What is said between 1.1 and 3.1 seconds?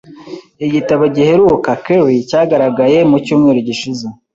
giheruka Kelly cyagaragaye